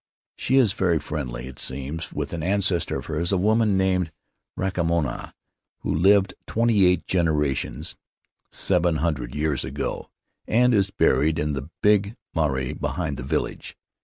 She 0.35 0.55
is 0.55 0.71
very 0.73 0.97
friendly, 0.97 1.45
it 1.45 1.59
seems, 1.59 2.11
with 2.11 2.33
an 2.33 2.41
ancestor 2.41 2.97
of 2.97 3.05
hers— 3.05 3.31
a 3.31 3.37
woman 3.37 3.77
named 3.77 4.11
Rakamoana, 4.57 5.35
who 5.81 5.93
lived 5.93 6.33
twenty 6.47 6.87
eight 6.87 7.05
generations— 7.05 7.95
seven 8.49 8.95
hundred 8.95 9.35
years— 9.35 9.63
ago, 9.63 10.09
and 10.47 10.73
is 10.73 10.89
buried 10.89 11.37
in 11.37 11.53
the 11.53 11.69
big 11.83 12.15
marae 12.33 12.73
behind 12.73 13.17
the 13.17 13.23
village. 13.23 13.77